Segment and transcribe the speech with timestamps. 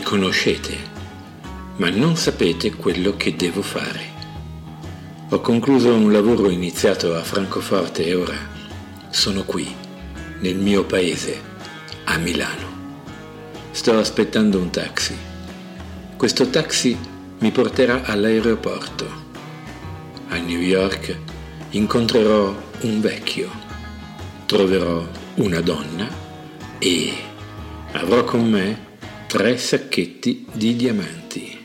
[0.00, 0.76] conoscete,
[1.76, 4.14] ma non sapete quello che devo fare.
[5.28, 8.36] Ho concluso un lavoro iniziato a Francoforte e ora
[9.10, 9.72] sono qui,
[10.40, 11.40] nel mio paese,
[12.02, 12.98] a Milano.
[13.70, 15.16] Sto aspettando un taxi.
[16.16, 16.98] Questo taxi
[17.38, 19.08] mi porterà all'aeroporto.
[20.30, 21.16] A New York
[21.70, 23.50] incontrerò un vecchio,
[24.46, 26.08] troverò una donna
[26.78, 27.12] e
[27.92, 28.85] avrò con me
[29.26, 31.58] tre sacchetti di diamanti.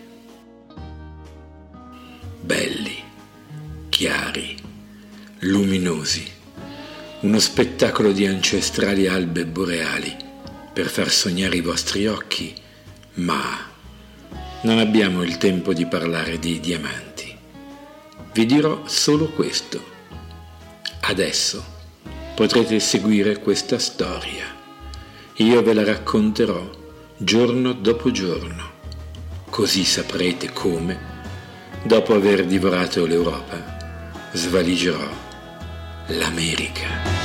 [2.41, 3.03] Belli,
[3.87, 4.57] chiari,
[5.41, 6.27] luminosi,
[7.19, 10.15] uno spettacolo di ancestrali albe boreali
[10.73, 12.51] per far sognare i vostri occhi,
[13.15, 13.69] ma
[14.61, 17.37] non abbiamo il tempo di parlare di diamanti.
[18.33, 19.79] Vi dirò solo questo.
[21.01, 21.63] Adesso
[22.33, 24.45] potrete seguire questa storia.
[25.35, 26.79] Io ve la racconterò
[27.23, 28.71] giorno dopo giorno.
[29.47, 30.97] Così saprete come,
[31.83, 35.07] dopo aver divorato l'Europa, svaligerò
[36.07, 37.20] l'America.